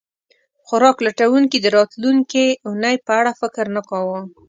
خوراک 0.65 0.97
لټونکي 1.05 1.57
د 1.61 1.67
راتلونکې 1.77 2.45
اوونۍ 2.65 2.95
په 3.05 3.11
اړه 3.19 3.31
فکر 3.41 3.65
نه 3.75 3.81
کاوه. 3.89 4.19